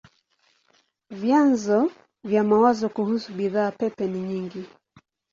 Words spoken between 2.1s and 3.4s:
vya mawazo kuhusu